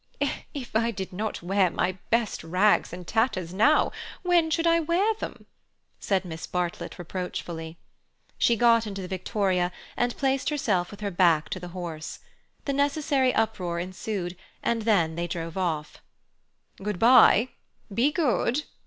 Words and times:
"If 0.55 0.75
I 0.75 0.89
did 0.89 1.13
not 1.13 1.43
wear 1.43 1.69
my 1.69 1.91
best 2.09 2.43
rags 2.43 2.91
and 2.91 3.05
tatters 3.05 3.53
now, 3.53 3.91
when 4.23 4.49
should 4.49 4.65
I 4.65 4.79
wear 4.79 5.13
them?" 5.19 5.45
said 5.99 6.25
Miss 6.25 6.47
Bartlett 6.47 6.97
reproachfully. 6.97 7.77
She 8.39 8.55
got 8.55 8.87
into 8.87 9.03
the 9.03 9.07
victoria 9.07 9.71
and 9.95 10.17
placed 10.17 10.49
herself 10.49 10.89
with 10.89 11.01
her 11.01 11.11
back 11.11 11.49
to 11.49 11.59
the 11.59 11.67
horse. 11.77 12.17
The 12.65 12.73
necessary 12.73 13.31
roar 13.59 13.77
ensued, 13.77 14.35
and 14.63 14.81
then 14.81 15.13
they 15.13 15.27
drove 15.27 15.55
off. 15.55 16.01
"Good 16.81 16.97
bye! 16.97 17.49
Be 17.93 18.11
good!" 18.11 18.63